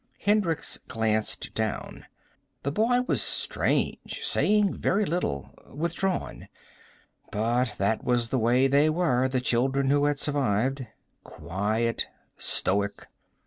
Hendricks 0.21 0.79
glanced 0.87 1.53
down. 1.53 2.07
The 2.63 2.71
boy 2.71 3.01
was 3.03 3.21
strange, 3.21 4.21
saying 4.23 4.73
very 4.79 5.05
little. 5.05 5.53
Withdrawn. 5.71 6.47
But 7.31 7.75
that 7.77 8.03
was 8.03 8.29
the 8.29 8.39
way 8.39 8.65
they 8.65 8.89
were, 8.89 9.27
the 9.27 9.39
children 9.41 9.91
who 9.91 10.05
had 10.05 10.17
survived. 10.17 10.87
Quiet. 11.23 12.07
Stoic. 12.35 13.09